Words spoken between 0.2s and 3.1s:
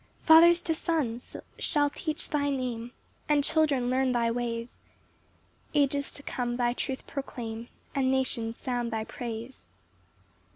4 Fathers to Sons shall teach thy Name,